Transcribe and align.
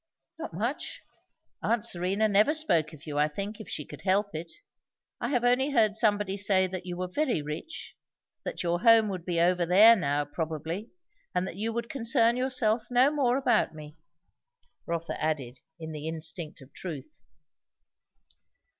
"Not 0.39 0.51
much. 0.51 1.01
Aunt 1.61 1.85
Serena 1.85 2.27
never 2.27 2.55
spoke 2.55 2.91
of 2.91 3.05
you, 3.05 3.19
I 3.19 3.27
think, 3.27 3.61
if 3.61 3.69
she 3.69 3.85
could 3.85 4.01
help 4.01 4.33
it. 4.33 4.51
I 5.19 5.29
have 5.29 5.43
only 5.43 5.69
heard 5.69 5.93
somebody 5.93 6.37
say 6.37 6.65
that 6.65 6.87
you 6.87 6.97
were 6.97 7.07
very 7.07 7.43
rich 7.43 7.95
that 8.43 8.63
your 8.63 8.79
home 8.81 9.09
would 9.09 9.23
be 9.25 9.39
over 9.39 9.63
there 9.63 9.95
now, 9.95 10.25
probably; 10.25 10.89
and 11.35 11.45
that 11.45 11.55
you 11.57 11.71
would 11.73 11.87
concern 11.87 12.35
yourself 12.35 12.87
no 12.89 13.11
more 13.11 13.37
about 13.37 13.75
me," 13.75 13.95
Rotha 14.87 15.23
added, 15.23 15.59
in 15.77 15.91
the 15.91 16.07
instinct 16.07 16.61
of 16.61 16.73
truth. 16.73 17.21